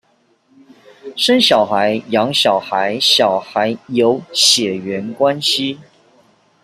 [1.15, 5.77] 生小孩、養小孩、小孩有血緣關係